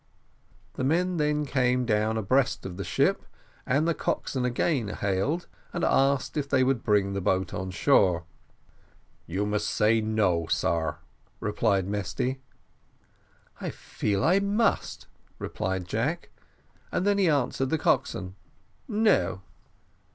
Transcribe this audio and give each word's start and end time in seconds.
The 0.73 0.83
men 0.83 1.17
then 1.17 1.45
came 1.45 1.85
down 1.85 2.17
abreast 2.17 2.65
of 2.65 2.75
the 2.77 2.83
ship, 2.83 3.23
and 3.67 3.87
the 3.87 3.93
coxswain 3.93 4.45
again 4.45 4.87
hailed, 4.87 5.45
and 5.73 5.83
asked 5.83 6.35
if 6.35 6.49
they 6.49 6.63
would 6.63 6.81
bring 6.83 7.13
the 7.13 7.21
boat 7.21 7.53
on 7.53 7.69
shore. 7.69 8.23
"You 9.27 9.45
must 9.45 9.67
say 9.67 10.01
No, 10.01 10.47
sar," 10.47 11.01
replied 11.39 11.87
Mesty. 11.87 12.41
"I 13.59 13.69
feel 13.69 14.23
I 14.23 14.39
must," 14.39 15.05
replied 15.37 15.87
Jack, 15.87 16.31
and 16.91 17.05
then 17.05 17.19
he 17.19 17.29
answered 17.29 17.69
the 17.69 17.77
coxswain, 17.77 18.33
"No." 18.87 19.41